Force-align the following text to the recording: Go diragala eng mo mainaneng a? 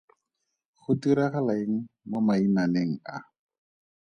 Go 0.79 0.91
diragala 1.01 1.53
eng 1.63 1.75
mo 2.09 2.19
mainaneng 2.27 2.93
a? 3.15 3.15